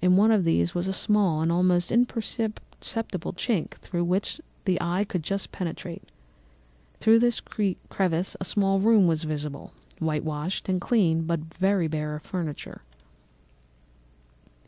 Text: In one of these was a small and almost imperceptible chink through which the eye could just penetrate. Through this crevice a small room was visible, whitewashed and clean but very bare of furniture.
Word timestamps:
In 0.00 0.16
one 0.16 0.30
of 0.30 0.44
these 0.44 0.72
was 0.72 0.86
a 0.86 0.92
small 0.92 1.40
and 1.40 1.50
almost 1.50 1.90
imperceptible 1.90 3.32
chink 3.32 3.70
through 3.70 4.04
which 4.04 4.40
the 4.66 4.80
eye 4.80 5.02
could 5.02 5.24
just 5.24 5.50
penetrate. 5.50 6.04
Through 7.00 7.18
this 7.18 7.40
crevice 7.40 8.36
a 8.40 8.44
small 8.44 8.78
room 8.78 9.08
was 9.08 9.24
visible, 9.24 9.72
whitewashed 9.98 10.68
and 10.68 10.80
clean 10.80 11.24
but 11.24 11.40
very 11.58 11.88
bare 11.88 12.14
of 12.14 12.22
furniture. 12.22 12.82